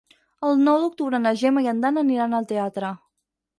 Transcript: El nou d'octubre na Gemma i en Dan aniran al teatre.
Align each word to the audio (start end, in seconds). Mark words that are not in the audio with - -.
El 0.47 0.55
nou 0.67 0.79
d'octubre 0.85 1.19
na 1.27 1.35
Gemma 1.43 1.65
i 1.67 1.71
en 1.75 1.85
Dan 1.85 2.01
aniran 2.05 2.35
al 2.41 2.51
teatre. 2.55 2.93